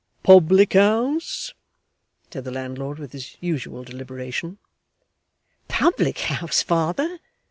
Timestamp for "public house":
0.23-1.53, 5.67-6.63